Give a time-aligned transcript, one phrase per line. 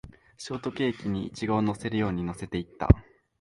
[0.35, 2.87] ショートケーキにイチゴを乗せるように乗せていった